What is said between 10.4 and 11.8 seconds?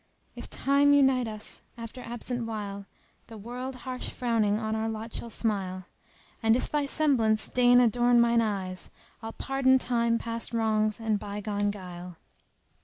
wrongs and by gone